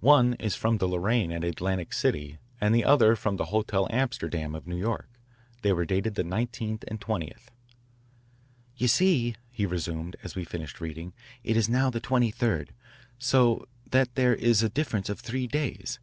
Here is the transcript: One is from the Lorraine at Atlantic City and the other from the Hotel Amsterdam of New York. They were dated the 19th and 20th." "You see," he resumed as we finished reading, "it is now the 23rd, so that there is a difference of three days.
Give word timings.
One 0.00 0.36
is 0.40 0.54
from 0.56 0.78
the 0.78 0.88
Lorraine 0.88 1.30
at 1.30 1.44
Atlantic 1.44 1.92
City 1.92 2.38
and 2.62 2.74
the 2.74 2.82
other 2.86 3.14
from 3.14 3.36
the 3.36 3.52
Hotel 3.52 3.86
Amsterdam 3.90 4.54
of 4.54 4.66
New 4.66 4.78
York. 4.78 5.06
They 5.60 5.70
were 5.74 5.84
dated 5.84 6.14
the 6.14 6.22
19th 6.24 6.84
and 6.88 6.98
20th." 6.98 7.48
"You 8.78 8.88
see," 8.88 9.34
he 9.50 9.66
resumed 9.66 10.16
as 10.22 10.34
we 10.34 10.44
finished 10.44 10.80
reading, 10.80 11.12
"it 11.44 11.58
is 11.58 11.68
now 11.68 11.90
the 11.90 12.00
23rd, 12.00 12.70
so 13.18 13.68
that 13.90 14.14
there 14.14 14.34
is 14.34 14.62
a 14.62 14.70
difference 14.70 15.10
of 15.10 15.20
three 15.20 15.46
days. 15.46 15.98